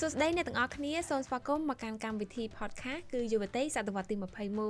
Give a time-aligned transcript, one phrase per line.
[0.00, 4.16] សួស្តីអ្នកទាំងអស់គ្នាសូមស្វាគមន៍មកកាន់កម្មវិធី podcast គឺយុវតីសតវត្សទី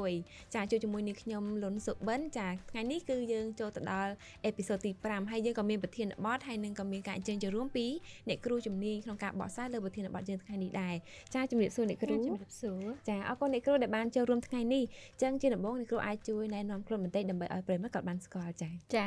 [0.01, 4.13] 21ចាជួបជាមួយនឹងខ្ញុំលុនសុបិនចាថ្ងៃនេះគឺយើងចូលទៅដល់
[4.45, 7.87] អេពីសូតទី5ហើយយើងក៏មានប្រធានបទហើយនឹងក៏មានការអញ្ជើញចូលរួមពី
[8.29, 10.95] អ្នកគ្រូជំនាញក្នុងការបកស្រាយលើប្រធានបទយើងថ្ងៃនេះដែរ
[11.35, 14.85] ចាជំរាបសួរអ្នកគ្រូជំរាបសួរចាអរគុណអ្នកគ្រូដែលបានចូលរួមថ្ងៃនេះ
[15.23, 19.07] ចឹងជាដំបូងអ្នកគ្រូអាចជួយណែនាំខ្លួនបន្តិចដើម្បីឲ្យប្រិយមិត្តគាត់បានស្គាល់ចាចា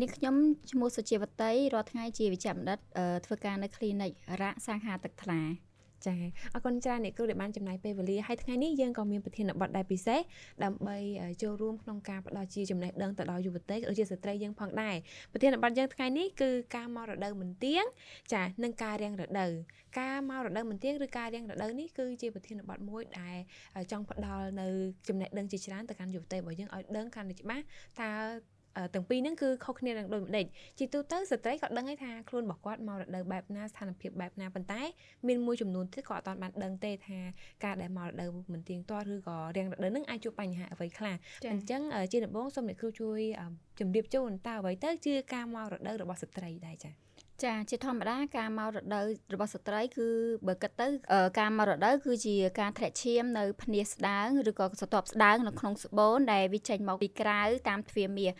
[0.00, 0.34] នេះខ្ញុំ
[0.70, 2.78] ឈ្មោះសុជាវតីរាល់ថ្ងៃជាវិជ្ជបណ្ឌិត
[3.26, 4.12] ធ្វើការនៅ clinic
[4.42, 5.40] រ៉ាក់សាខាទឹកថ្លា
[6.06, 6.14] ចា
[6.54, 10.20] អរគុណច្រើនអ្នកគ្រូដែលបានចំណាយពេលវេលាហើយថ្ងៃនេះយើងក៏មានប្រធានបទដែរពិសេស
[10.64, 10.96] ដើម្បី
[11.42, 14.96] ចូលរួមក្នុងការផ្ដល់ជាចំណេះដឹងទៅដល់យុវតីក៏ដូចជាស្ត្រីយើងផងដែរ
[15.32, 17.84] ប្រធានបទយើងថ្ងៃនេះគឺការមករដូវមន្ទៀង
[18.32, 19.52] ចានិងការរៀងរដូវ
[20.00, 23.36] ការមករដូវមន្ទៀងឬការរៀងរដូវនេះគឺជាប្រធានបទមួយដែល
[23.92, 24.66] ចង់ផ្ដល់នៅ
[25.08, 27.64] ចំណេះដឹងជាច្រើនទៅកាន់យុវតីរបស់យើងឲ្យដឹងកាន់តែច្បាស់
[28.02, 28.10] តើ
[28.94, 30.46] ទាំងពីរហ្នឹងគឺខុសគ្នានឹងដូចម្ដេច
[30.78, 34.80] ជាទូទៅស្ត្រីក៏ដឹងហើយថាខ្លួនរបស់គាត់មករដូវបែបណាស្ថានភាពបែបណាប៉ុន្តែ
[35.26, 37.18] មានមួយចំនួនទៀតក៏អត់បានដឹងទេថា
[37.64, 41.16] ការដែលមករដូវមិនទៀងទាត់ឬក៏រៀងរដូវហ្នឹងអាចជួបបញ្ហាអ្វីខ្លះ
[41.52, 43.20] អញ្ចឹងជាដំបូងសូមអ្នកគ្រូជួយ
[43.78, 47.03] ជម្រាបជូនតើអ្វីទៅជាការមករដូវរបស់ស្ត្រីដែរចា៎
[47.42, 50.08] ចាជាធម្មតាការមករដូវរបស់ស្ត្រីគឺ
[50.46, 50.86] បើគិតទៅ
[51.38, 58.32] ការមករដូវគឺជាការធ្លាក់ឈាមនៅភ្នាស្ដើងឬក៏សន្ទាប់ស្ដើងនៅក្នុងស្បូនដែលវាចេញមកពីក្រៅតាមទ្វារមាស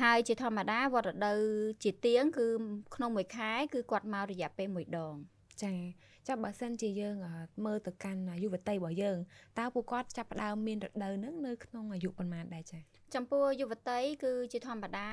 [0.00, 1.40] ហើយជាធម្មតាវត្តរដូវ
[1.82, 2.46] ជាទៀងគឺ
[2.94, 5.14] ក្នុងមួយខែគឺគាត់មករយៈពេលមួយដង
[5.62, 5.72] ចា
[6.28, 7.16] ចាំបើសិនជាយើង
[7.64, 9.18] មើលទៅកាន់យុវតីរបស់យើង
[9.58, 12.80] តើពួកគាត់ចាប់ផ្ដើមមានរដូវហ្នឹងនៅក្នុងអាយុប៉ុន្មានដែរចា
[13.14, 15.08] ចំពោះយុវតីគឺជាធម្មតា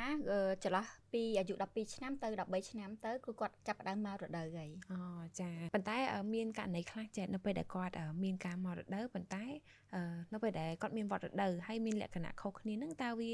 [0.64, 5.02] ចន្លោះពីអាយុ12ឆ្នាំទៅ13ឆ្នាំទៅគឺគាត់ចាប់ផ្ដើមមករដូវហើយអូ
[5.40, 5.98] ចាប៉ុន្តែ
[6.34, 9.46] មានករណីខ្លះចេះនៅពេលដែលគាត់មានការមករដូវប៉ុន្តែ
[10.34, 13.32] នៅពេលដែលគាត់មានវត្តរដូវហើយមានលក្ខណៈខុសគ្នានឹងតើវា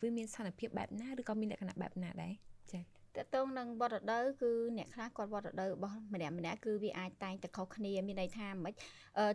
[0.00, 2.34] វាមានស្ថានភាពបែបណាឬក៏មានលក្ខណៈបែបណាដែរ
[2.72, 2.84] ចាត
[3.16, 8.72] កតងនឹងវត្តរដូវគឺអ្នកខ្លះគាត់វត្តរដូវរបស់ម្នាក់ម្នាក់គឺវាអាចតែងតែខុសគ្នាមានន័យថាមិន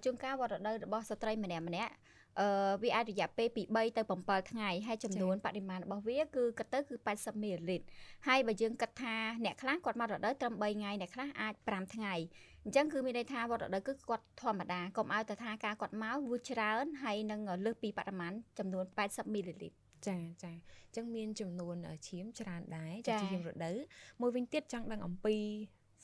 [0.04, 1.94] ជួនកាលវត្តរដូវរបស់ស្ត្រីម្នាក់ម្នាក់
[2.40, 2.48] អឺ
[2.84, 7.86] វាអាចរយៈពេលពី3ទៅ7ថ្ងៃហើយចំនួនបរិមាណរបស់វាគឺគិតទៅគឺ80មីលីលីត្រ
[8.28, 12.16] ហើយបើយើងគិតថាអ្នកខ្លះគាត់មករដូវត្រឹម3ថ្ងៃអ្នកខ្លះអាច5ថ្ងៃ
[12.64, 21.76] អញ្ចឹងគឺមានន័យថាវត្តរដូវគឺគាត់ធម្មតាកុំឲ្យទៅថាការគាត់មកវាច្រើនហើយនឹងលើសពីបរិមាណចំនួន80មីលីលីត្រចាចាអញ្ចឹងមានចំនួន
[22.08, 23.78] ឈាមច្រើនដែរចាជារដូវ
[24.22, 25.36] មួយវិញទៀតចង់ដឹងអំពី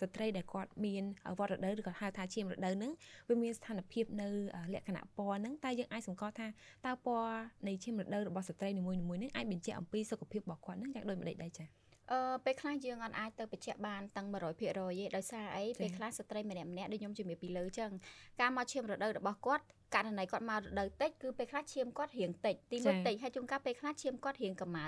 [0.01, 1.03] ស្ត្រីដែលគាត់មាន
[1.39, 2.91] វត្តរដូវឬក៏ហៅថាឈាមរដូវហ្នឹង
[3.29, 4.27] វាមានស្ថានភាពនៅ
[4.73, 6.47] លក្ខណៈពណ៌ហ្នឹងតើយើងអាចសង្កត់ថា
[6.85, 7.37] តើពណ៌
[7.67, 11.67] នៃឈាមរដូវរបស់ស្ត្រីនីមួយៗហ្នឹងអាចបញ្ជាក់អំពីសុខភាពរបស់គាត់ហ្នឹងយ៉ាងដូចម្តេចដែរចា៎
[12.11, 14.67] អឺពេលខ្លះយើងអត់អាចទៅបញ្ជាក់បានតាំង100%ទេ
[15.15, 17.91] ដោយសារអីពេលខ្លះស្ត្រីម្នាក់ម្នាក់ដូចខ្ញុំជំរាបពីលើចឹង
[18.41, 19.63] ការមកឈាមរដូវរបស់គាត់
[19.95, 24.87] ករណីគាត់មករដូវតិចគឺពេលខ្លះឈាមគាត់រៀងតិចទីមួយតិចហើយជួនកាលពេលខ្លះឈាមគាត់រៀងកម្ៅ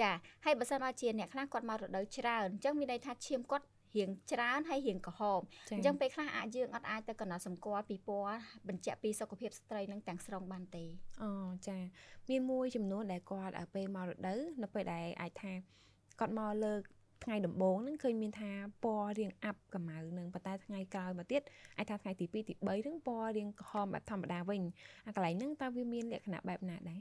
[0.00, 0.10] ចា
[0.44, 5.40] ហើយបើសិនមកជាអ្នកខ្លះគាត់មករដូវច្រើនអញ្ចឹងមានន័យថាឈាមគាត់ រៀងច្រើនហើយរៀងក្រហម
[5.76, 8.36] អញ្ចឹងពេលខ្លះអាចយើងអត់អាចទៅកណ្ដោសម្គាល់ពីពណ៌
[8.68, 10.84] បញ្ជាក់ពីសុខភាពស្ត្រីនឹងទាំងស្រុងបានទេ
[11.22, 11.30] អូ
[11.68, 11.78] ចា
[12.30, 15.52] មានមួយចំនួនដែលគាត់ពេលមករដូវនៅពេលដែលអាចថា
[16.20, 16.80] គាត់មកលើក
[17.24, 18.50] ថ្ងៃដំបូងហ្នឹងឃើញមានថា
[18.84, 21.42] ពណ៌រៀងអាប់កម្ៅនឹងប៉ុន្តែថ្ងៃក្រោយមកទៀត
[21.78, 24.62] អាចថាថ្ងៃទី2ទី3ហ្នឹងពណ៌រៀងក្រហមបែបធម្មតាវិញ
[25.06, 27.00] អាកន្លែងហ្នឹងតើវាមានលក្ខណៈបែបណាដែរ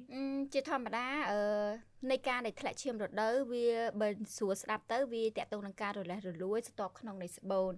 [0.54, 3.68] ជាធម្មតាអឺនៃការដែលធ្លាក់ឈាមរដូវវា
[4.02, 7.72] បើស្រួលស្ដាប់ទៅវាតកតងនឹងការរលេះរលួយស្ទប់ក្នុងនៃស្បូន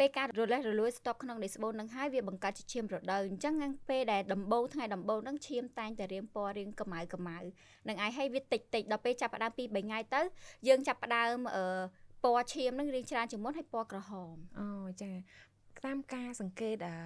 [0.00, 3.54] ពេលការរលេះរលួយស្ទប់ក្នុងនៃស្បូននឹងហើយវាបង្កើតជាឈាមរដូវអញ្ចឹង
[3.90, 7.38] ពេលដែលដំបូងថ្ងៃដំបូងនឹងឈាមតែងតែរៀងពណ៌រៀងកម្ៅកម្ៅ
[7.88, 10.20] នឹងឯងហើយវាតិចតិចដល់ពេលចាប់ផ្ដើមពី3ថ្ងៃទៅ
[10.68, 11.83] យើងចាប់ផ្ដើមអឺ
[12.24, 14.68] ពណ៌ឈាមនឹងរៀងច្រើនជាងមុនហើយពណ៌ក្រហមអូ
[15.02, 15.10] ចា
[15.84, 16.96] តាមការសង្កេតអឺ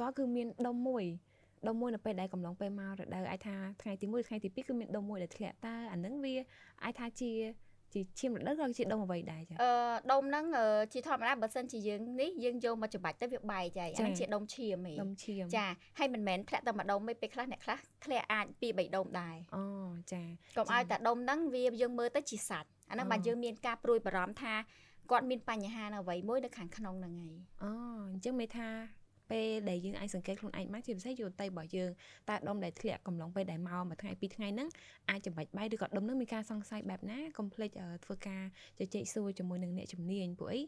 [0.00, 1.04] តើគឺមានដុំមួយ
[1.68, 6.34] ដុំមួយនៅពេលដែលកំឡុងពេលមករដូវអាចថាថ្ងៃទី1ថ្ងៃទី2គឺមានដុំមួយដែលធ្លាក់តើអានឹងវា
[6.84, 7.32] អាចថាជា
[7.94, 9.70] ជាឈាមរដូវក៏ជាដុំអ្វីដែរចាអឺ
[10.10, 10.44] ដុំហ្នឹង
[10.92, 15.66] ជាធម្មតាបើសិនជាយើងនេះយើងយកមកច្បាច់ទៅវាបែកចាអាហ្នឹងជាដុំឈាមឯងដុំឈាមចា
[15.98, 19.64] ហើយមិនមែនធ្លាក់តែមួយដុំទេពេលខ្លះអ្នកខ្លះធ្លាក់អាចពីរបីដុំដែរអូ
[20.12, 20.22] ចា
[20.56, 24.54] កុំឲ្យតែដុំហ្នឹងវាយើងមើលទៅជាសាច់ អាហ្នឹងបើយើងមានការព្រួយបារម្ភថា
[25.10, 27.70] គាត់មានបញ្ហានៅអ្វីមួយនៅខាងក្នុងហ្នឹងហើយអូ
[28.12, 28.68] អញ្ចឹងមេថា
[29.30, 31.90] ពេលដែលយើងអាចសង្កេតខ្លួនឯងបានជាពិសេសយុវតីរបស់យើង
[32.30, 34.68] តើដុំដែលធ្លាក់កំឡុងពេលដែលមកមួយថ្ងៃពីរថ្ងៃហ្នឹង
[35.10, 37.70] អាចចម្បាច់បាយឬក៏ដុំហ្នឹងមានការសង្ស័យបែបណាកុំភ្លេច
[38.04, 38.42] ធ្វើការ
[38.78, 40.60] ជជែកសួរជាមួយនឹងអ្នកជំនាញពួកអី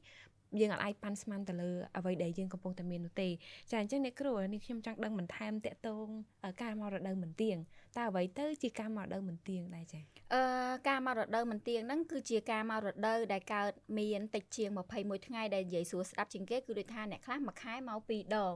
[0.61, 3.29] យើងអាចអាចប៉ាន់ស្មានទៅលើអ្វីដែលយើងកំពុងតែមាននោះទេ
[3.71, 6.07] ចាអញ្ចឹងអ្នកគ្រូនេះខ្ញុំចង់ដឹងបន្ថែមតកតង
[6.63, 7.57] ការមករដូវមិនទៀង
[7.97, 10.01] តើអ្វីទៅជាការមករដូវមិនទៀងដែរចា
[10.35, 10.43] អឺ
[10.89, 14.69] ការមករដូវមិនទៀងហ្នឹងគឺជាការមករដូវដែលកើតមានតិចជាង
[14.99, 18.53] 21ថ្ងៃដែលនិយាយសួរស្ដាប់ជាងគេគឺដូចថាអ្នកខ្លះមួយខែមក2ដង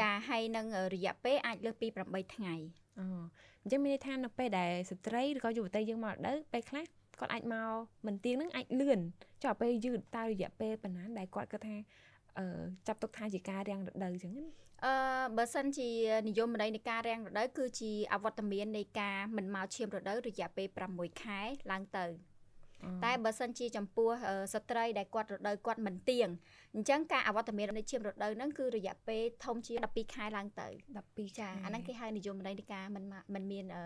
[0.00, 2.54] ចាហើយនឹងរយៈពេលអាចលើសពី8ថ្ងៃ
[2.98, 3.06] អូ
[3.62, 6.84] អញ្ចឹងមានន័យថានៅពេលដែលស្ត្រីឬក៏យុវតីយើងមករដូវពេលខ្លះ
[7.18, 7.70] គាត់អាចមក
[8.06, 9.00] មិនទៀងនឹងអាចលឿន
[9.42, 11.76] ចុះពេលយឺតតើរយៈពេលប៉ុណ្ណាដែលគាត់គិតថា
[12.38, 12.46] អឺ
[12.86, 14.46] ចាប់ទុកថាជាការរាំងរដូវអញ្ចឹងណា
[14.84, 14.94] អឺ
[15.36, 15.88] បើសិនជា
[16.28, 20.66] និយមន័យនៃការរាំងរដូវគឺជាអវត្តមាននៃការមិនមកឈាមរដូវរយៈពេល
[20.96, 21.40] 6ខែ
[21.70, 22.06] ឡើងទៅ
[23.04, 26.28] តែបើសិនជាចំពោះអឺស្ត្រីដែលគាត់រដូវគាត់មិនទៀង
[26.74, 30.68] អញ្ចឹងការអវត្តមាននៃឈាមរដូវហ្នឹងគឺរយៈពេលធំជាង12ខែឡើងទៅ
[31.02, 33.84] 12ចាអាហ្នឹងគេហៅនិយមន័យនៃការមិនមកមិនមានអឺ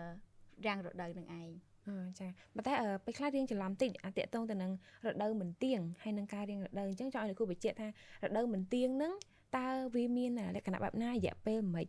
[0.65, 1.49] រាំងរដូវនឹងឯង
[1.87, 4.71] អឺចាប៉ុន្តែអឺពេលខ្លះរៀងច្រឡំតិចអាតកតងទៅនឹង
[5.05, 7.87] រដូវមិនទៀងហើយនឹងការរៀងរដូវអញ្ចឹងចង់ឲ្យលោកគ្រូបញ្ជាក់ថា
[8.23, 9.13] រដូវមិនទៀងហ្នឹង
[9.57, 11.87] តើវាមានលក្ខណៈបែបណារយៈពេលម៉េច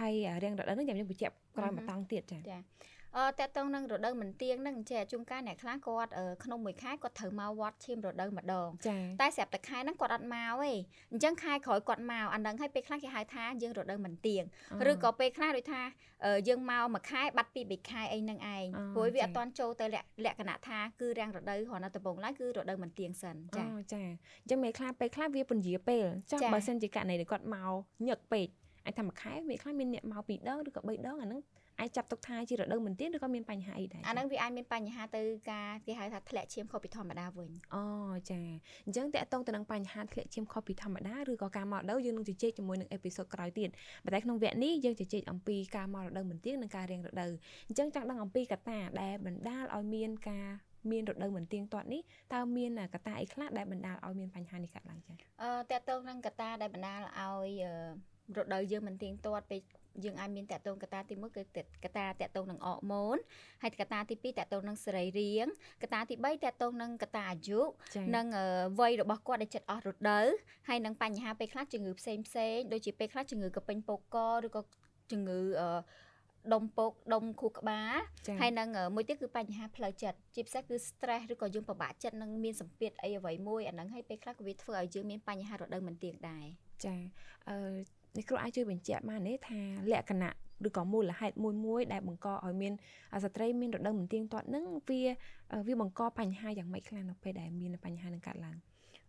[0.00, 2.95] ហើយរៀងរដូវហ្នឹងចាំខ្ញុំបញ្ជាក់ក្រោយមកតង់ទៀតចាចាអឺ
[3.40, 10.72] តកតងនឹងរដូវមិនទៀងហ្នឹងចេះជួនកាលអ្នកខ្លះគាត់អឺក្នុងមួយខែគាត់ត្រូវមកវត្តឈាមរដូវម្ដងចាតែស្រាប់តែខែហ្នឹងគាត់អត់មកទេ
[11.12, 14.42] អញ្ចឹងខែក្រោយគាត់មកអាហ្នឹងឲ្យពេលខ្លះគេហៅថាយើងរដូវមិនទៀង
[14.90, 15.82] ឬក៏ពេលខ្លះដូចថា
[16.24, 27.72] អឺយើងមកមួយខែបាត់ពីរបីខែអីហ្នឹងឯងអឺព្រោះវាចា៎អត់ទាន់ចូលទៅលក្ខលក្ខណៈថាគឺរាំងរដូវគ្រាន់តែដំបូងឡើយគឺរដូវមិនទៀងសិនចាចា៎ចាអញ្ចឹងមេខ្លះពេលខ្លះវាពន្យាពេលចង់ចាបើសិនជាករណីដែលគាត់មក
[28.08, 28.48] ញឹកពេក
[28.84, 31.40] អាចថាមួយខែមេខ្លះមានអ្នកមកពីរដងឬក៏3ដងអាហ្នឹង
[31.80, 37.84] អាចចាប់ទុកថាជារដូវមិនទៀងឬក៏មានបញ្ហាអីដែរអាហ្នឹងវាអាចមានបញ្ហាទៅការគេហៅថាធ្លាក់ឈាមខុសពីធម្មតាវិញអូ
[38.30, 38.40] ចា
[38.86, 43.68] អញ្ចឹងតកតងទៅនឹងបញ្ហាធ្លាក់ឈាមខុសពីធម្មតាឬក៏ការមករដូវយើងនឹងជជែកជាមួយនឹងអេពីសូតក្រោយទៀត
[44.04, 47.32] ប៉ុន្តែក្នុងវគ្គនេះយើងជជែកអំពីការមករដូវមិនទៀងនិងការរៀងរដូវ
[47.68, 50.46] អញ្ចឹងចង់ដឹងអំពីកត្តាដែលបណ្ដាលឲ្យមានការ
[50.90, 52.02] មានរដូវមិនទៀងទាត់នេះ
[52.34, 57.30] តើមានកត្តាអីខ្លះដែលបណ្ដាលឲ្យមានបញ្ហានេះកើតឡើងចា៎អឺតកតងនឹងកត្តាដែលបណ្ដាលឲ្យអឺ
[58.36, 59.60] រដូវយើងមិនទៀងទាត់ពេល
[60.04, 61.42] យើងអាចមានតកតងកត្តាទី1គឺ
[61.84, 63.18] កត្តាតកតងនឹងអរម៉ូន
[63.62, 65.50] ហើយកត្តាទី2តកតងនឹងសរីរាង្គ
[65.82, 68.46] កត្តាទី3តកតងនឹងកត្តាអាយុចា៎និងអឺ
[68.78, 70.26] វ័យរបស់គាត់ដែលចិត្តអស់រដូវ
[70.68, 74.16] ហើយនឹងបញ្ហាពេលខ្លះជំងឺផ្សេងផ្សេងដូចជាពេលខ្លះជំងឺកពេញពោកក
[74.46, 74.60] ឬក៏
[75.10, 75.70] ជំងឺអឺ
[76.54, 77.94] ដុំពោកដុំខួរក្បាល
[78.26, 86.46] ចា៎ហើយនឹងអឺមួយទៀតគឺបញ្ហាផ្លូវចិត្តជាពិសេសគឺ stress ឬក៏យើងពិបាកចិត្តនឹងមានសម្ពាធអីអ្វីមួយអាហ្នឹងហើយពេលខ្លះក៏វាធ្វើឲ្យយើងមានបញ្ហារដូវមិនទៀងដែរ
[86.84, 86.96] ចា
[87.50, 87.58] អឺ
[88.16, 89.60] នេះគ្រូអាចជួយបញ្ជាក់បានទេថា
[89.92, 90.32] លក្ខណៈ
[90.66, 92.72] ឬក៏មូលហេតុមួយមួយដែលបង្កឲ្យមាន
[93.24, 95.00] ស្ត្រីមានរដូវមិនទៀងទាត់ហ្នឹងវា
[95.68, 98.58] វាបង្កបញ្ហាយ៉ាងម៉េចខ្លះនៅពេលដែលមានបញ្ហានឹងកើតឡើង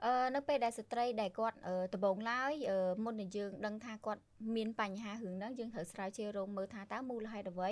[0.06, 4.22] អឺនៅពេលដែលស្ត្រីដែលគាត់អឺដំបងឡើយអឺមុននឹងយើងដឹងថាគាត់
[4.56, 7.70] មានបញ្ហារឿងហ្នឹងយើងត្រូវស្រាវជ្រាវរកមើលថាតើមូលហេតុអ្វី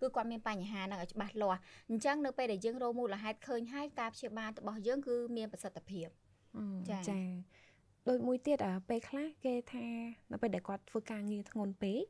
[0.00, 1.60] គឺគាត់មានបញ្ហាហ្នឹងឲ្យច្បាស់លាស់
[1.90, 6.08] អញ្ចឹងនៅពេលដែលយើងរកមូលហេតុឃើញហើយការព្យាបាលរបស់យើងគឺមានប្រសិទ្ធភាព
[6.56, 7.18] អឺចា៎ចា
[8.08, 9.86] ដូចមួយទៀតអ่าពេលខ្លះគេថា
[10.32, 12.02] នៅពេលដែលគាត់ធ្វើការងារធ្ងន់ពេក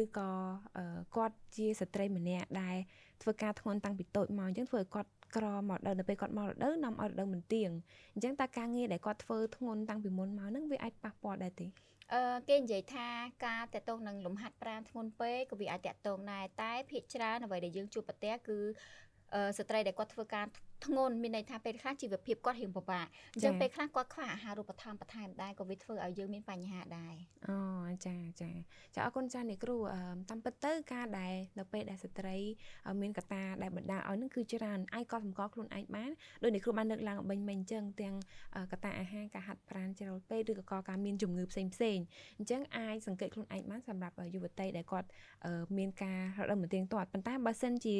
[0.00, 0.30] ឬក៏
[0.76, 0.84] អឺ
[1.16, 2.76] គាត់ជាស្ត្រីម្នាក់ដែល
[3.22, 7.70] ធ្វើការធ្ងន់តាំងពីតូចមកអញ្ចឹងធ្វើឲ្យគាត់ក្រមកដល់នៅពេលគាត់មករដូវនាំឲ្យរដូវមិនទៀង
[8.14, 11.66] អញ្ចឹងតើការងារដែលគាត់ធ្វើធ្ងន់តាំងពីមុនមកហ្នឹងវាអាចប៉ះពាល់ដែរទេ
[12.14, 13.08] អឺគេនិយាយថា
[13.46, 18.58] ការតកតងនឹងលំហាត់ប្រាណធ្ងន់ពេកក៏វាអាចតកតងដែរតែភាគច្រើនអ្វីដែលយើងជួបប្រទះគឺ
[19.34, 20.46] អឺស្ត្រីដែលគាត់ធ្វើការ
[20.86, 27.14] ធ្ងន់មានន័យថាពេលខ្លះជីវភាពគាត់រៀងពិបាកអញ្ចឹងចា៎ពេលខ្លះគាត់ខ្វះអាហារូបត្ថម្ភបន្ថែមដែរក៏វាធ្វើឲ្យយើងមានបញ្ហាដែរ
[27.48, 27.58] អូ
[28.06, 28.50] ចាចា
[28.94, 30.00] ចាអរគុណចាអ្នកគ្រូអឺ
[30.30, 32.36] តាមពិតទៅការដែលនៅពេលដែលស្ត្រី
[32.88, 36.10] អឺមានកត្តាដែលបណ្ដាលឲ្យនឹងគឺច្រើនអាចកត់សម្គាល់ខ្លួនឯងបាន
[36.42, 38.14] ដោយអ្នកគ្រូបានលើកឡើងអំបញ្ញមិញអញ្ចឹងទាំង
[38.56, 42.04] អឺកត្តាអាហារការហាត់ប្រាណជ្រុលពេកឬក៏ការមានជំងឺផ្សេងផ្សេងៗ
[42.38, 45.08] អញ្ចឹងអាចសង្កេតខ្លួនឯងបានសម្រាប់អឺយុវតីដែលគាត់
[45.44, 47.96] អឺមានការរដូវមិនទៀងទាត់ប៉ុន្តែបើសិនជា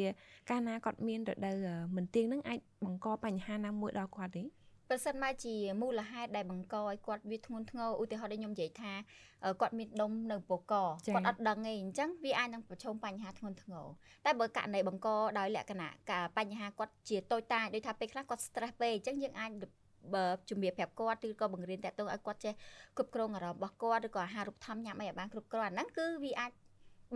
[0.50, 4.44] កាលណាគាត់មានរដូវអឺមិនទៀងនឹងអាច បង្កបញ្ហាណាមួយដល់គាត់ទេ
[4.91, 8.93] ប្រសិនមកជាមូលហេតុដែលបង្កឲ្យគាត់វាធ្ងន់ធ្ងរឧទាហរណ៍ដែលខ្ញុំនិយាយថា
[9.44, 10.75] អឺគាត់មានដុំនៅពោះក
[11.06, 13.87] ចា៎គាត់អត់ដឹងទេអញ្ចឹងវាអាចនឹងប្រឈមបញ្ហាធ្ងន់ធ្ងរ
[14.25, 15.08] តែបើករណីបង្ក
[15.39, 19.51] ដោយលក្ខណៈការបញ្ហាគាត់ជាតូចតាចដូចថាពេលខ្លះគាត់ stress ពេកអញ្ចឹងយើងអាច
[20.15, 22.55] បើជំរាបប្រាប់គាត់ឬក៏បង្រៀនតាក់ទងឲ្យគាត់ចេះ
[22.96, 26.53] គ្រប់គ្រងអារម្មណ៍របស់គាត់ឬក៏អាហារូបត្ថម្ភញ៉ាំអីឲ្យបានគ្រប់គ្រាន់អាហ្នឹងគឺវាអាច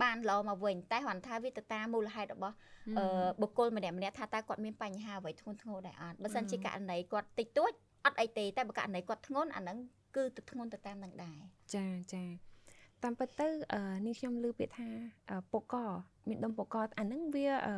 [0.03, 2.55] បានល្អមកវិញតែគ្រាន់ថាវាទៅតាមមូលហេតុរបស់
[2.97, 3.05] អឺ
[3.41, 7.71] បុគ្គលម្នាក់ម្នាក់ថាតើគាត់មានបញ្ហាអ្វីធ្ងន់ធ្ងរដែរអត់បើសិនជាករណីគាត់តិចតួច
[8.05, 9.77] អត់អីទេតែបើករណីគាត់ធ្ងន់អាហ្នឹង
[10.15, 11.37] គឺទៅធ្ងន់ទៅតាមនឹងដែរ
[11.75, 12.23] ចាចា
[13.03, 14.87] តាមពិតទៅអឺនេះខ្ញុំលើពាក្យថា
[15.31, 15.75] អឺពកក
[16.29, 17.75] មានដុំពកកអាហ្នឹងវាអឺ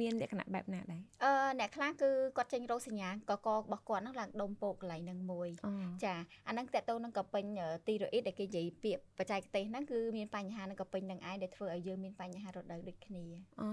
[0.00, 5.72] មានលក្ខណៈបែបណាដែរអឺអ្នកខ្លះគឺគាត់ចេញរោគសញ្ញាកករបស់គាត់ហ្នឹងឡើងដុំពោកកន្លែងហ្នឹងមួយអូ
[6.04, 6.14] ចា
[6.48, 7.44] អាហ្នឹងតកតទៅនឹងកពេញ
[7.86, 13.24] ទីរ៉ូអ៊ីតដែលគេនិយាយពាក្យបច្ចេកទេសហ្នឹងគឺមានបញ្ហានឹងកពេញនឹងឯងដែលធ្វើឲ្យយើងមានបញ្ហារដូវដូចគ្នា
[13.62, 13.70] អូ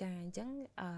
[0.00, 0.48] ចាអញ្ចឹង
[0.80, 0.88] អឺ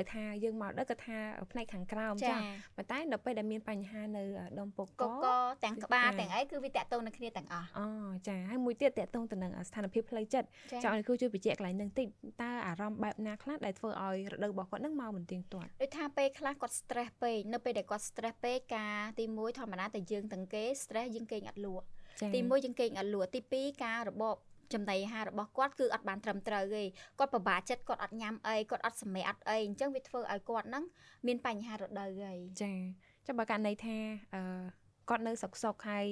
[0.00, 1.18] បើថាយើងមកដល់គាត់ថា
[1.50, 2.36] ផ្នែកខាងក្រោមចា
[2.76, 4.22] ប៉ុន្តែដល់ពេលដែលមានបញ្ហានៅ
[4.58, 5.26] ដុំពកកកក
[5.64, 7.86] ទាំងក្បាលចាទាំងអីគឺវាតកតទៅនឹងគ្នាទាំងអស់អូ
[8.28, 12.08] ចាហើយមួយទៀតតកតងទៅនឹងស្ថានភាពផ្លូវចិត្តចាចង់ឲ្យគ្រូជួយបញ្ជាក់កន្លែងហ្នឹងតិច
[12.42, 21.84] តើអារម្មណ៍បែបណាខ្លះដែលធ្វើឲ្យរដូវរបស់គាត់ហ្នឹងមកមិនទៀងទាត់ដូចថាពេលខ្លះគាត់ stress ពេកនៅពេលដែលគាត់ stress ពេកការទី1ធម្មតាតែយើងទាំងគេ stress យើងគេងអត់លក់
[22.20, 24.36] ចាទី1យើងគេងអត់លក់ទី2ការរបប
[24.74, 26.82] ចំណីអាហាររបស់គាត់គឺអត់បានត្រឹមត្រូវទេ
[27.18, 30.84] គាត់ពិបាកចិត្តគាត់អត់ញ៉ាំអីគាត់អត់សម្រាកអត់អីអញ្ចឹងវាធ្វើឲ្យគាត់ហ្នឹង
[31.26, 32.72] មានបញ្ហារដូវហើយចា
[33.26, 33.96] ចាំបើករណីថា
[34.34, 34.42] អឺ
[35.08, 36.06] គាត់នៅស្រុកសុកហើយ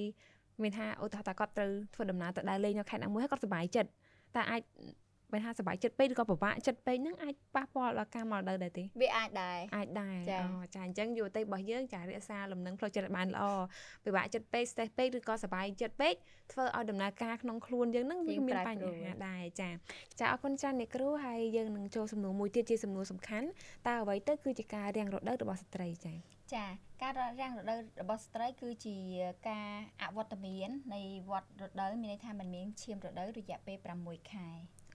[0.63, 3.91] មានថាឧទាហរណ៍ថាគាត់ត្រូវធ្វើដំណើរទៅដើរលេងនៅខេត្តណាមួយហើយគាត់សុបាយចិត្ត
[4.35, 4.63] តែអាច
[5.33, 13.45] បើថាសុបាយចិត្តពេកឬក៏ពិបាកចិត្តពេកហ្នឹងអាចប៉ះពាល់ដល់ការមកដល់ដែរទេវាអាចដែរអាចដែរអូចាអញ្ចឹងយុវតីរបស់យើងចារក្សាលំនឹងផ្លូវចិត្តបានល្អ
[14.05, 16.15] ពិបាកចិត្តពេក stress ពេកឬក៏សុបាយចិត្តពេក
[16.53, 19.71] ធ្វើឲ្យដំណើរការក្នុងខ្លួនយើងហ្នឹងវាមានបញ្ហាដែរចា
[20.21, 23.47] ចាអរគុណច្រើនអ្នកគ្រូហើយយើងនឹងចូលសំណួរមួយទៀតជាសំណួរសំខាន់
[23.87, 26.15] តើអ្វីទៅគឺជាការរាំងរដូវរបស់ស្ត្រីចា
[26.55, 26.67] ចា
[27.03, 28.97] ការរាំងរដូវរបស់ស្ត្រីគឺជា
[29.49, 29.71] ការ
[30.03, 34.49] អវត្តមាននៃវត្តរដូវមានន័យថាมันមានឈាមរដូវរយៈពេល6ខែ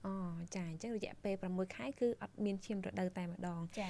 [0.06, 0.14] អូ
[0.54, 3.86] ចាអញ្ចឹងរយៈពេល6ខែគឺអត់មានឈាមរដូវតែម្ដងចា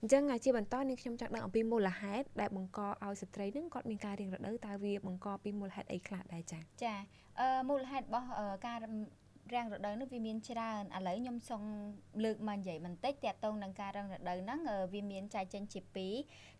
[0.00, 6.94] អញ្ចឹងជាបន្តនេះខ្ញុំចង់ដឹងអំពីមូលហេតុដែលបង្កឲ្យស្ត្រីនឹងគាត់មានការរៀងរដូវតើវាបង្កពីមូលហេតុអីខ្លះដែរចាចា
[7.40, 8.26] អឺមូលហេតុរបស់
[8.66, 8.78] ការ
[9.54, 11.62] រាំងរដូវនោះវាមានច្រើនឥឡូវខ្ញុំសូម
[12.24, 14.60] លើកមកនិយាយបន្តិចតកតងនឹងការរាំងរដូវហ្នឹង
[14.94, 16.14] វាមានចែកចេញជាពីរ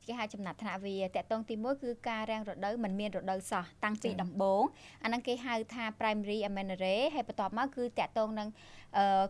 [0.06, 4.62] គេហៅចំណាត់ថ្នាក់វាតកតងទី1គឺការរាំងរដូវមិនមានរដូវសោះតាំងពីដំបូង
[5.04, 8.48] អាហ្នឹងគេហៅថា primary amenorrhea ហើយបន្ទាប់មកគឺតកតងនឹង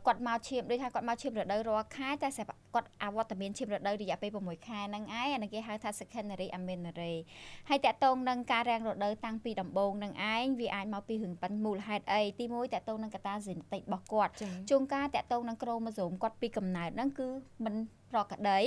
[0.07, 2.29] គាត់មកឈាមដូចថាគាត់មកឈាមរដូវរាល់ខែតែ
[2.75, 7.17] គាត់អវត្តមានឈាមរដូវរយៈពេល6ខែហ្នឹងឯងអានេះគេហៅថា secondary amenorrhea
[7.69, 14.33] ហើយតកតងនឹងការរាំងរដូវតាំងពីដំបូងហ្នឹងឯងវាអាចមកពីរឿងប៉ិនមូលហេតុអីទី1តកតងនឹងកតា genetic របស់គាត់
[14.71, 17.29] ជួនកាលតកតងនឹងក្រូម៉ូសូមគាត់ពីកំណើតហ្នឹងគឺ
[17.65, 17.75] មិន
[18.13, 18.59] ប្រកដី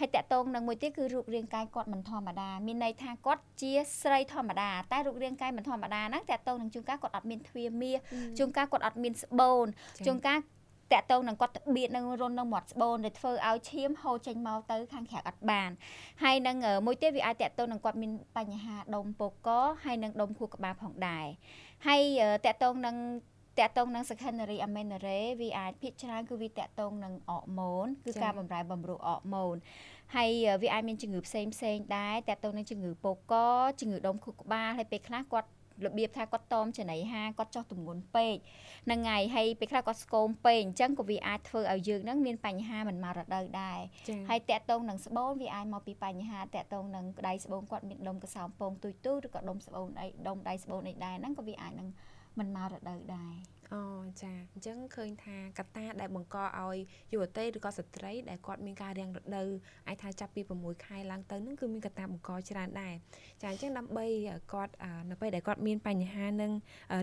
[0.00, 3.72] ហើយតកតងនឹងមួយទៀតគឺរូបរាងកាយគាត់មិនធម្មតាមានន័យថាគាត់ជា
[4.02, 7.98] ស្រីធម្មតាតែរូបរាងកាយមិនធម្មតាហ្នឹងតកតងនឹងជួនកាលគាត់អត់មានទ្វាមាស
[8.38, 9.66] ជួនកាលគាត់អត់មានស្បូន
[10.06, 10.38] ជួនកាល
[10.92, 15.70] តាក់ទងនឹងគាត់បៀតនឹងរុននឹងមាត់ស្បូនដែលធ្វើឲ្យឈាមហូរចេញមកទៅខាងក្រៅអត់បាន
[16.22, 19.48] ហើយនឹងមួយទៀតវាអាចតាក់ទងនឹងគាត់មានបញ្ហាដុំពោក
[19.84, 21.26] ហើយនឹងដុំខួរក្បាលផងដែរ
[21.86, 22.02] ហើយ
[22.46, 22.96] តាក់ទងនឹង
[23.58, 29.56] តកតងនឹង secondary amenorrhea វាអាចភាគច្រើនគឺវាតកតងនឹងអរម៉ូនគឺការបម្រែបម្រួលអរម៉ូន
[30.16, 30.30] ហើយ
[30.62, 33.34] វាអាចមានជំងឺផ្សេងផ្សេងដែរតកតងនឹងជំងឺពោក
[33.80, 35.48] ជំងឺដុំខួរក្បាលហើយពេលខ្លះគាត់
[35.86, 38.36] របៀបថាគាត់តមចំណីហាគាត់ចោះទម្ងន់ពេក
[38.86, 43.78] ហ្នឹងហើយហើយពេលខ្លះគាត់ស្គមពេកអញ្ចឹងក៏វាអាចធ្វើឲ្យយើងហ្នឹងមានបញ្ហាមិនមករដូវដែរ
[44.28, 51.88] ហើយតាក់ទងនឹងស្បូនវាអាចមកពីបញ្ហាតាក់ទងនឹងក្តៅស្បូនគាត់មានដុំកសោមពងទុយទូឬក៏ដុំស្បូនអីដុំដៃស្បូនអីដែរហ្នឹងក៏វាអាចនឹង
[52.38, 53.34] មិនមករដូវដែរ
[53.72, 53.82] អូ
[54.22, 56.76] ចាអញ្ចឹងឃើញថាកត្តាដែលបង្កឲ្យ
[57.12, 59.48] យុវតីឬក៏ស្ត្រីដែលគាត់មានការរាំងរដូវ
[59.88, 62.94] អាចថាចាប់ពី6ខែឡើងទៅនឹងគឺមានកត្តាបង្កច្រើនដែរ
[63.42, 64.06] ចាអញ្ចឹងដើម្បី
[64.52, 64.74] គាត់
[65.10, 66.52] នៅពេលដែលគាត់មានបញ្ហានឹង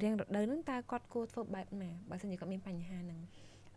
[0.03, 3.19] រាំងរដូវនឹងតើគាត់គួរធ្វើបែបណាបើមិនជាគាត់មានបញ្ហានឹង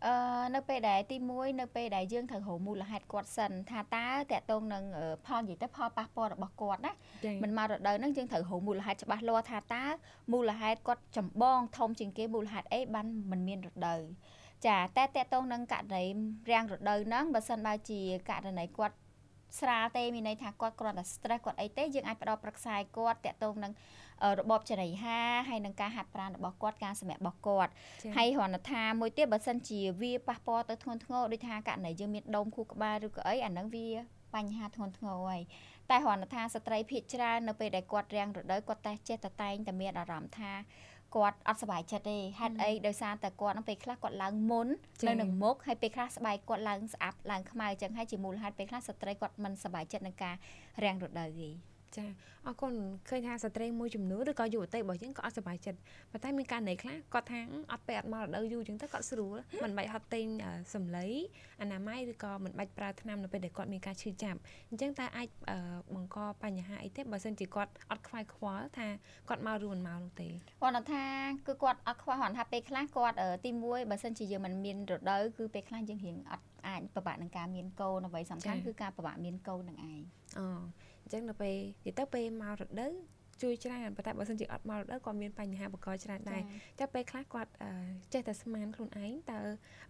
[0.03, 4.83] អឺនៅពេលដែលទី1នៅពេលដែលយើងត្រូវរកមូលហេតុគាត់សិនថាតើតកតងនឹង
[5.25, 6.93] ផលនិយាយទៅផលប៉ះពាល់របស់គាត់ណា
[7.43, 9.85] មិនមករដូវហ្នឹងយើងត្រូវរកមូលហេតុច្បាស់លាស់ថាតើ
[10.33, 14.01] មូលហេតុគាត់ចម្បងធំជាងគេមូលហេតុអីបានមិនមានរដូវ
[14.67, 16.03] ចាតែតកតងនឹងករណី
[16.51, 17.99] រាំងរដូវហ្នឹងបើសិនបើជា
[18.29, 18.95] ករណីគាត់
[19.59, 23.73] ស្រាលទេមានន័យថាគាត់គ្រាន់តែ stress គាត់អីទេយើងអាចផ្ដល់ប្រឹក្សាឲ្យគាត់តកតងនឹង
[24.39, 25.17] របបចរិយា
[25.49, 27.71] ហើយនឹងការហាត់ប្រាណរបស់គាត់ការសម្រាករបស់គាត់
[28.17, 33.89] ហើយគ្រាន់តែថាមួយទៀតបើសិនជាវាប៉ះពាល់ទៅធ្ងន់ធ្ងរដូចថាករណីយើងមានដុំខួរក្បាលឬក៏អីអាហ្នឹងវា
[34.35, 35.41] បញ្ហាធ្ងន់ធ្ងរហើយ
[35.89, 40.51] តែគ្រាន់តែថាស្ត្រីភាគច្រើននៅពេលដែលគាត់រាំងរដូវគាត់តែចេះតែតែងតែមានអារម្មណ៍ថា
[41.15, 44.67] គាត់អត់សុបាយចិត្តទេហេតុអីដោយសារតែគាត់នឹងពេលខ្លះគាត់ឡើងមុន
[45.07, 50.35] នៅនឹងមុខហើយពេលខ្លះស្បែកគាត់ឡើងស្អាប់ឡើងខ្មៅអញ្ចឹងហើយជាមូលហេតុពេលខ្លះស្ត្រីគាត់មិនសុបាយចិត្តនឹងការ
[50.83, 51.49] រាំងរដូវទេ
[51.97, 52.05] ចា
[52.47, 52.73] អរគុណ
[53.09, 55.79] ឃើញថាស្ត្រីមួយចំនួនឬក៏យុវតីរបស់យើងក៏អត់សប្បាយចិត្ត
[56.11, 57.39] ប៉ុន្តែមានករណីខ្លះគាត់ថា
[57.71, 60.25] អត់ពេលអត់មករដូវយូរអញ្ចឹងទៅគាត់ស្រួលមិនបាច់ហត់ទិញ
[60.73, 61.05] សម្លៃ
[61.61, 64.39] អនាម័យឬក៏មិនបាច់ប្រើថ្នាំនៅពេលដែលគាត់មានការឈឺចាប់
[64.69, 65.27] អញ្ចឹងតើអាច
[65.95, 68.87] បង្កបញ្ហាអីទេបើសិនជាគាត់អត់ខ្វាយខ្វល់ថា
[69.29, 70.27] គាត់មកឬមិនមកនោះទេ
[70.61, 71.03] គាត់ថា
[71.47, 73.15] គឺគាត់អត់ខ្វល់គាត់ថាពេលខ្លះគាត់
[73.45, 80.01] ទី1បើសិនជាយើងមិនមានរដូវគឺពេលខ្លះយើងរៀងអត់អាចពិបាកនឹងការមានកូនអ្វីសំខាន់គឺការពិបាកមានកូននឹងឯង
[80.39, 80.45] អូ
[81.05, 82.93] អញ្ចឹងដល់ពេលនិយាយទៅពេលមករដូវ
[83.41, 86.41] ជួយច្រើនប៉ុន្តែបើសិនជាអត់មករដូវក៏មានបញ្ហាបកច្រើនដែរ
[86.79, 87.51] តែពេលខ្លះគាត់
[88.13, 89.39] ចេះតែស្មានខ្លួនឯងតើ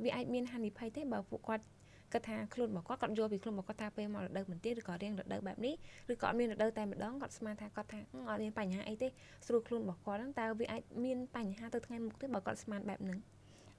[0.03, 1.65] វាអាចមានហានិភ័យទេបើពួកគាត់
[2.13, 5.75] គិតថាខ្លួនរបស់គាត់គាត់យល់ពីខ្លួនរបស់គាត់ថាពេលមករដូវមិនទៀតឬក៏រៀងរដូវបែបនេះ
[6.12, 9.07] ឬក៏អត់មានរដូវតែម្ដងគាត់ស្មានថាគាត់ថាអត់មានបញ្ហាអីទេ
[9.48, 13.19] ស្រួលខ្លួនរបស់គាត់ហ្នឹងតើវាអាចមានបញ្ហាទៅថ្ងៃមុខទេបើគាត់ស្មានបែបហ្នឹង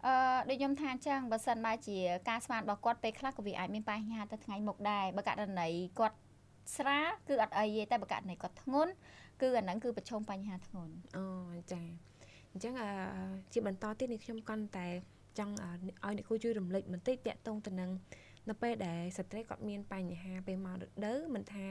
[0.07, 0.15] អឺ
[0.49, 6.17] ដូចខ្ញុំថាអញ្ចឹងបើសិនបើជាការស្មានរបស់គាត់ពេលខ្លះក៏វាអាចមានបញ្ហាទៅថ្ងៃមុខដែរបើករណីគាត់
[6.75, 8.93] ស្រាលគឺអត់អីទេតែបើករណីគាត់ធ្ងន់
[9.43, 11.25] គឺអាហ្នឹងគឺប្រឈមបញ្ហាធ្ងន់អូ
[11.73, 11.81] ចា
[12.53, 12.73] អញ្ចឹង
[13.53, 14.87] ជាបន្តទៀតនេះខ្ញុំកាន់តែ
[15.39, 17.91] ចង់ឲ្យអ្នកគូជួយរំលេចបន្តិចតាក់ទងទៅនឹង
[18.49, 21.65] នៅពេលដែលស្ត្រីគាត់មានបញ្ហាពេលមករដូវមិនថា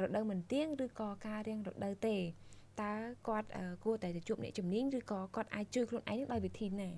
[0.00, 2.16] រដូវមិនទៀងឬក៏ការរៀងរដូវទេ
[2.82, 2.94] តើ
[3.28, 3.48] គាត់
[3.84, 6.90] គួរតែទៅជួបអ្នកជំនាញឬក៏គាត់អាចជួយខ្លួនឯងដោយវិធីណា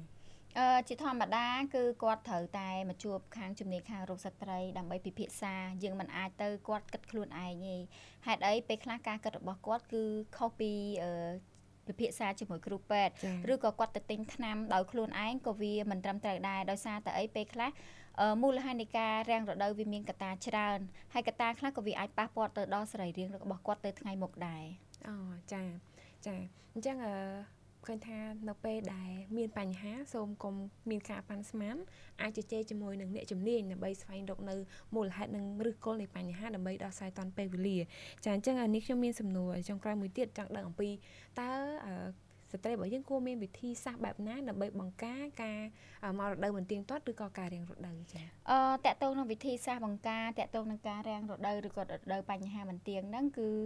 [0.58, 7.76] អអឺជាធម្មតាគឺគាត់ត្រូវតែមកជួបខាងជំនាញខាងរោគស្ត្រីដើម្បីពិភាក្សាយើងមិនអាចទៅគាត់គិតខ្លួនឯងទេ
[8.26, 10.02] ហេតុអីពេលខ្លះការគិតរបស់គាត់គឺ
[10.36, 10.72] ខុសពី
[11.04, 11.12] អឺ
[11.86, 13.14] ពិភាក្សាជាមួយគ្រូពេទ្យ
[13.52, 17.70] ឬក៏គាត់ទៅទិញថ្នាំដោយខ្លួនឯងក៏វាមិនត្រឹមត្រូវដែរដោយសារតែអីពេលខ្លះ
[18.42, 20.78] មូលហេតុនៃការរាំងរដូវវាមានកត្តាច្រើន
[21.14, 24.64] ហើយកត្តាខ្លះក៏វាអាចប៉ះពាល់ទៅដល់សរីរាង្គរបស់គាត់ទៅថ្ងៃមុខដែរ
[25.08, 25.14] អូ
[25.52, 25.62] ចា
[26.26, 26.34] ចា
[26.74, 28.18] អញ្ចឹងអឺ ឃើញថា
[28.48, 30.54] នៅពេលដែលមានបញ្ហាសូមកុំ
[30.90, 31.76] មានការប៉ាន់ស្មាន
[32.22, 34.54] អាចជជែកជាមួយនឹងអ្នកជំនាញដើម្បីស្វែងរកនៅ
[34.94, 37.78] មូលហេតុនិងឫសគល់នៃបញ្ហាដើម្បីដោះស្រាយតាន់ពេលវេលា
[38.24, 40.88] ចាអញ្ចឹងនេះខ្ញុំមានសំណួរចុងក្រោយមួយទៀតចង់ដឹងអំពី
[41.40, 41.50] តើ
[42.52, 45.60] ស្ត្រីរបស់យើងគួរមានវិធីសាស្ត្របែបណាដើម្បីបង្ការការ
[46.18, 53.58] មករដូវមិនទៀងទាត់ឬក៏ការរាំងរដូវចាអឺតកតងនឹងវិធីសាស្ត្របង្ការតកតងនឹងការរាំងរដូវឬក៏រដូវបញ្ហាមិនទៀងហ្នឹងគឺអឺ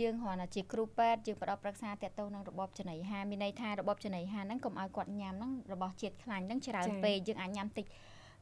[0.00, 7.86] យើងគ្រាន់តែជាគ្រូពេទ្យយើងផ្ដល់ប្រឹក្សាតាក់ទងនឹងរបបចំណីហាមានន័យថារបបចំណីហាហ្នឹងកុំឲ្យគាត់ញ៉ាំហ្នឹងរបស់ជាតិខ្លាញ់ហ្នឹងច្រើនពេកយើងអាចញ៉ាំតិច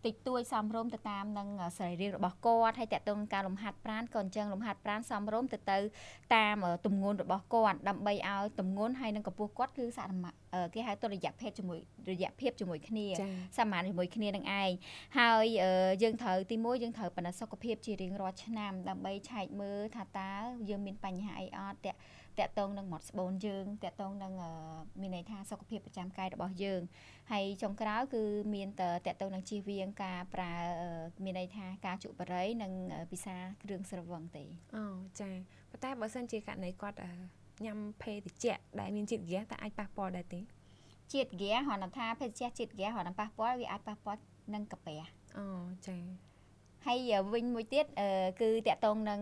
[0.07, 5.79] តិចតួចសំរុំទៅតាមនឹងសរីរាង្គរបស់គាត់ហើយតកតងការលំហាត់ប្រាណក៏អញ្ចឹងលំហាត់ប្រាណសំរុំទៅទៅ
[6.35, 6.57] តាម
[6.87, 10.31] ទម្ងន់របស់គាត់ដើម្បីឲ្យទម្ងន់ហើយនឹងកម្ពស់គាត់គឺសមា
[10.75, 11.79] គេហៅតុល្យភាពជាមួយ
[12.11, 13.07] រយៈភាពជាមួយគ្នា
[13.59, 14.71] សមានជាមួយគ្នានឹងឯង
[15.19, 15.45] ហើយ
[16.03, 20.33] យើងត្រូវទីមួយយើងត្រូវបណ្ដសុខភាពជារៀងរាល់ឆ្នាំដើម្បីឆែកមើលថាតើ
[20.69, 21.99] យើងមានបញ្ហាអីអត់តាក់
[22.41, 24.33] តកតងនឹងមាត់ស្បូនយើងតកតងនឹង
[25.01, 26.81] មានន័យថាសុខភាពប្រចាំកាយរបស់យើង
[27.33, 28.23] ហើយចុងក្រោយគឺ
[28.55, 30.53] មានតតកតងនឹងជៀសវាងការប្រើ
[31.25, 32.73] មានន័យថាការជក់បរិយនិង
[33.13, 34.45] ពិសាគ្រឿងស្រវឹងទេ
[34.77, 34.85] អូ
[35.21, 35.31] ចា
[35.71, 36.99] ប៉ុន្តែបើសិនជាករណីគាត់
[37.65, 40.41] ញ៉ាំភេទជ្ជៈដែលមានជាតិហ្គាសតើអាចប៉ះពាល់ដែរទេ
[41.13, 44.21] ជាតិហ្គាសហៅថាភេទជ្ជៈជាតិហ្គាសហៅប៉ះពាល់វាអាចប៉ះពាល់
[44.55, 45.01] នឹងកាពះ
[45.39, 45.47] អូ
[45.87, 45.97] ចា
[46.87, 47.87] ហើយវិញមួយទៀត
[48.41, 49.21] គឺតកតងនឹង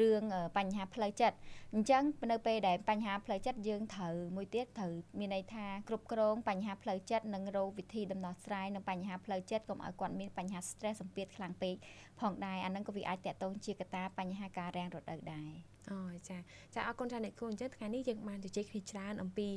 [0.00, 0.22] រឿង
[0.56, 1.36] បញ្ហាផ្លូវចិត្ត
[1.74, 2.02] អញ្ចឹង
[2.32, 11.74] នៅពេលដែលបញ្ហាផ្លូវចិត្តយើងត្រូវមួយទៀតត្រូវមានន័យថាគ្រប់គ្រងបញ្ហាផ្លូវចិត្តនិងរកវិធីដំណោះស្រាយនៅបញ្ហាផ្លូវចិត្តកុំឲ្យគាត់មានបញ្ហា stress សម្ពាធខ្លាំងពេក
[12.20, 16.38] ផងដែរអានឹងក៏វាអាចតកតងជាកត្តាបញ្ហាការរាំងរដូវដែរ អូចា
[16.74, 19.48] ចាអរគុណចាអ្នកគ្រូអញ្ចឹងថ្ងៃនេះយើងបានជជែកគ្នាច្រើនអំពី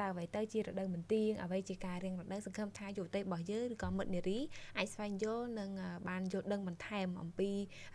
[0.00, 4.38] តើអ្វីទៅជារដូវមន្ទីងអ្វីជាការរៀងរដូវសង្ឃឹមថាយុវតីរបស់យើងឬក៏មិត្តនារី
[4.78, 5.70] អាចស្វែងយល់និង
[6.08, 7.50] បានយល់ដឹងបន្ថែមអំពី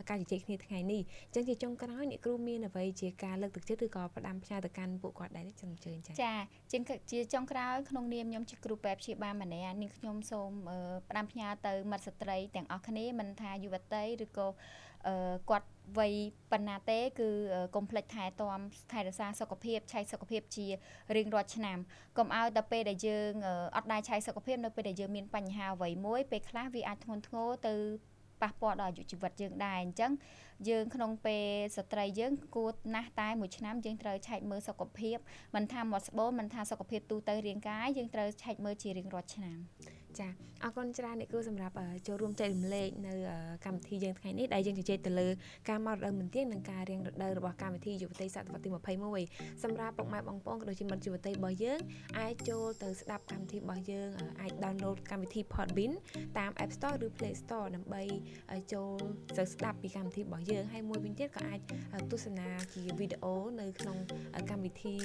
[0.10, 6.34] ការជជែកគ្នាថ្ងៃនេះអញ្ចឹងជាចុងក្រោយអ្នកគ្រូមានអ្វីជាការលើកទឹកចិត្តឬក៏ផ្ដាំផ្ញើទៅកាន់ពួកគាត់ដែរចឹងអញ្ជើញចាចា
[6.72, 6.78] ជា
[7.12, 10.52] ជាចុងក្រោយក្នុងនាមខ្ញុំជាគ្រូពេទ្យព្យាបាលម្នាក់នាងខ្ញុំសូម
[11.10, 14.48] ផ្ដាំផ្ញើទៅមិត្តស្ត្រីទាំងអស់គ្នាមិនថាយុវតីឬក៏
[15.50, 15.68] គាត់
[15.98, 16.14] វ័យ
[16.52, 17.30] ប៉ុណ្ណាទេគឺ
[17.76, 18.60] កុំភ្លេចថែទាំ
[18.92, 20.68] ថែរក្សាសុខភាពឆៃសុខភាពជា
[21.16, 21.78] រៀងរាល់ឆ្នាំ
[22.18, 23.32] កុំឲ្យដល់ពេលដែលយើង
[23.76, 27.76] អត់ដែរឆៃសុខភាពនៅពេលដែលយើងមានបញ្ហាអ្វីមួយពេលខ្លះវាអាចធ្ងន់ធ្ងរទៅ
[28.42, 30.12] ប៉ះពាល់ដល់អាយុជីវិតយើងដែរអញ្ចឹង
[30.70, 31.46] យើងក្នុងពេល
[31.78, 35.18] ស្ត្រីយើងគួរណាស់តែមួយឆ្នាំយើងត្រូវឆែកមើលសុខភាព
[35.56, 39.58] មិនថាមាត់ស្បូនមិនថាសុខភាពទូទៅរាងកាយយើងត្រូវឆែកមើលជារៀងរាល់ឆ្នាំ
[40.20, 40.28] ចា
[40.64, 41.74] អរគុណច្រើនអ្នកគ្រូសម្រាប់
[42.08, 43.14] ចូលរួមចែករំលែកនៅ
[43.66, 45.28] កម្មវិធីយើងថ្ងៃនេះដែលយើងជជែកទៅលើ
[45.70, 48.70] ការមករដូវមិនទៀងនិងការរៀងរដូវរបស់កម្មវិធីយុវតីសតវត្សទី
[49.16, 51.80] 21សម្រាប់ពុកម៉ែបងប្អូនក៏ដូចជាមិត្តយុវតីរបស់យើង
[52.20, 54.10] អាចចូលទៅស្ដាប់កម្មវិធីរបស់យើង
[54.42, 55.94] អាច download កម្មវិធី Podbean
[56.38, 58.04] តាម App Store ឬ Play Store ដើម្បី
[58.74, 58.94] ចូល
[59.38, 61.60] ទៅស្ដាប់ពីកម្មវិធីរបស់យើងហើយមួយវិញទៀតក៏អាច
[62.12, 63.98] ទស្សនាជាវីដេអូនៅក្នុង
[64.50, 64.96] កម្មវិធី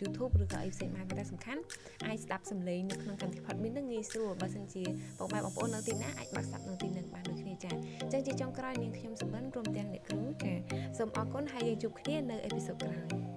[0.00, 1.62] YouTube ឬក៏អីផ្សេងមកតែសំខាន់
[2.06, 4.84] អាចស្ដាប់សំឡេងនៅក្នុងកម្មវិធី Podbean នឹងងាយស្រួលបើសិនជា
[5.18, 10.52] បងប្អូនបងប្អូននៅទីណាអាចបាក់សាប់នៅទីនឹងបានដូចគ្នាចាអញ្ចឹងជាចុងក្រោយនាងខ្ញុំសុបិនក្រុមទាំងអ្នកគ្រូចា
[10.98, 13.00] សូមអរគុណហើយយើងជួបគ្នានៅអេពីសូតក្រោ
[13.32, 13.35] យ